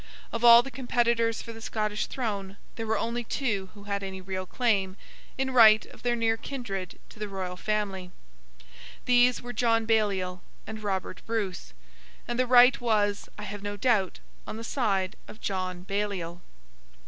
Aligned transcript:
Of 0.33 0.43
all 0.43 0.63
the 0.63 0.71
competitors 0.71 1.43
for 1.43 1.53
the 1.53 1.61
Scottish 1.61 2.07
throne, 2.07 2.57
there 2.75 2.87
were 2.87 2.97
only 2.97 3.23
two 3.23 3.69
who 3.75 3.83
had 3.83 4.01
any 4.01 4.19
real 4.19 4.47
claim, 4.47 4.97
in 5.37 5.51
right 5.51 5.85
of 5.85 6.01
their 6.01 6.15
near 6.15 6.37
kindred 6.37 6.97
to 7.09 7.19
the 7.19 7.27
Royal 7.27 7.55
Family. 7.55 8.09
These 9.05 9.43
were 9.43 9.53
John 9.53 9.85
Baliol 9.85 10.41
and 10.65 10.81
Robert 10.81 11.21
Bruce: 11.27 11.73
and 12.27 12.39
the 12.39 12.47
right 12.47 12.81
was, 12.81 13.29
I 13.37 13.43
have 13.43 13.61
no 13.61 13.77
doubt, 13.77 14.19
on 14.47 14.57
the 14.57 14.63
side 14.63 15.17
of 15.27 15.39
John 15.39 15.83
Baliol. 15.83 16.41